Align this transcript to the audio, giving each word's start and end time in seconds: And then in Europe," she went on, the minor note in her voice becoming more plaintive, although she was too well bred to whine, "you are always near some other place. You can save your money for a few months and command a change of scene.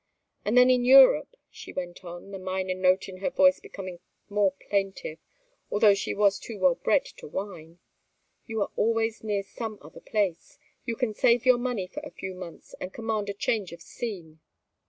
And 0.43 0.57
then 0.57 0.71
in 0.71 0.83
Europe," 0.83 1.35
she 1.51 1.71
went 1.71 2.03
on, 2.03 2.31
the 2.31 2.39
minor 2.39 2.73
note 2.73 3.07
in 3.07 3.17
her 3.17 3.29
voice 3.29 3.59
becoming 3.59 3.99
more 4.29 4.51
plaintive, 4.53 5.19
although 5.69 5.93
she 5.93 6.15
was 6.15 6.39
too 6.39 6.57
well 6.57 6.73
bred 6.73 7.05
to 7.17 7.27
whine, 7.27 7.77
"you 8.47 8.61
are 8.63 8.71
always 8.75 9.23
near 9.23 9.43
some 9.43 9.77
other 9.79 10.01
place. 10.01 10.57
You 10.85 10.95
can 10.95 11.13
save 11.13 11.45
your 11.45 11.59
money 11.59 11.85
for 11.85 11.99
a 12.03 12.09
few 12.09 12.33
months 12.33 12.73
and 12.81 12.91
command 12.91 13.29
a 13.29 13.33
change 13.35 13.71
of 13.73 13.83
scene. 13.83 14.39